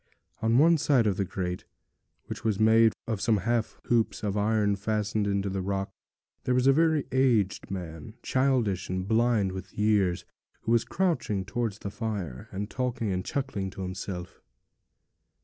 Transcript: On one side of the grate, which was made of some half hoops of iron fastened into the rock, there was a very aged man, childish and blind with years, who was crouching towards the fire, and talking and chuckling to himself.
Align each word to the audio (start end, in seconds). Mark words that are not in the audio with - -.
On 0.41 0.57
one 0.57 0.79
side 0.79 1.05
of 1.05 1.17
the 1.17 1.25
grate, 1.25 1.63
which 2.25 2.43
was 2.43 2.59
made 2.59 2.91
of 3.05 3.21
some 3.21 3.37
half 3.37 3.79
hoops 3.85 4.23
of 4.23 4.35
iron 4.35 4.75
fastened 4.75 5.27
into 5.27 5.47
the 5.47 5.61
rock, 5.61 5.91
there 6.43 6.55
was 6.55 6.65
a 6.65 6.73
very 6.73 7.05
aged 7.11 7.69
man, 7.69 8.15
childish 8.23 8.89
and 8.89 9.07
blind 9.07 9.51
with 9.51 9.75
years, 9.77 10.25
who 10.61 10.71
was 10.71 10.85
crouching 10.85 11.45
towards 11.45 11.77
the 11.77 11.91
fire, 11.91 12.49
and 12.51 12.71
talking 12.71 13.11
and 13.11 13.23
chuckling 13.23 13.69
to 13.69 13.83
himself. 13.83 14.41